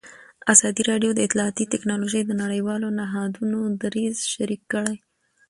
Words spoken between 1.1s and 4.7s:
د اطلاعاتی تکنالوژي د نړیوالو نهادونو دریځ شریک